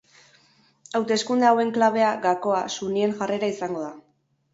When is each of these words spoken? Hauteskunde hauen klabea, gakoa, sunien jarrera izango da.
Hauteskunde 0.99 1.45
hauen 1.49 1.73
klabea, 1.75 2.07
gakoa, 2.23 2.61
sunien 2.79 3.13
jarrera 3.21 3.51
izango 3.57 3.83
da. 3.85 3.93